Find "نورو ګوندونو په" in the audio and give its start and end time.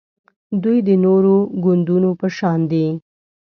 1.05-2.27